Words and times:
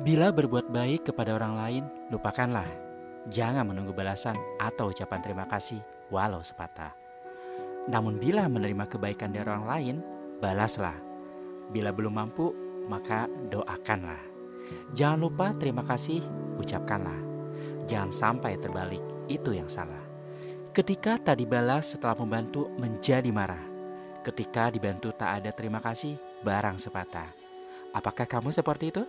Bila 0.00 0.32
berbuat 0.32 0.72
baik 0.72 1.12
kepada 1.12 1.36
orang 1.36 1.60
lain, 1.60 1.84
lupakanlah. 2.08 2.64
Jangan 3.28 3.68
menunggu 3.68 3.92
balasan 3.92 4.32
atau 4.56 4.88
ucapan 4.88 5.20
terima 5.20 5.44
kasih, 5.44 5.76
walau 6.08 6.40
sepatah. 6.40 6.96
Namun, 7.84 8.16
bila 8.16 8.48
menerima 8.48 8.88
kebaikan 8.88 9.28
dari 9.28 9.44
orang 9.44 9.68
lain, 9.68 9.96
balaslah. 10.40 10.96
Bila 11.68 11.92
belum 11.92 12.16
mampu, 12.16 12.48
maka 12.88 13.28
doakanlah. 13.52 14.24
Jangan 14.96 15.20
lupa 15.20 15.52
terima 15.52 15.84
kasih, 15.84 16.24
ucapkanlah. 16.56 17.20
Jangan 17.84 18.08
sampai 18.08 18.56
terbalik, 18.56 19.04
itu 19.28 19.52
yang 19.52 19.68
salah. 19.68 20.00
Ketika 20.72 21.20
tak 21.20 21.44
dibalas 21.44 21.92
setelah 21.92 22.16
membantu, 22.16 22.72
menjadi 22.80 23.28
marah. 23.28 23.68
Ketika 24.24 24.72
dibantu 24.72 25.12
tak 25.12 25.44
ada 25.44 25.52
terima 25.52 25.84
kasih, 25.84 26.16
barang 26.40 26.80
sepatah. 26.80 27.28
Apakah 27.92 28.24
kamu 28.24 28.48
seperti 28.48 28.96
itu? 28.96 29.04